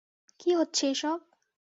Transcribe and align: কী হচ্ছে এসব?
কী 0.39 0.49
হচ্ছে 0.55 0.83
এসব? 0.87 1.17